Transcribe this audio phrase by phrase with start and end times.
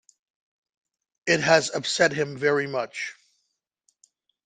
[1.27, 3.13] It has upset him very much.